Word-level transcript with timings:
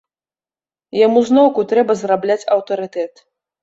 Яму 1.05 1.23
зноўку 1.29 1.69
трэба 1.75 2.01
зарабляць 2.03 2.43
аўтарытэт. 2.61 3.27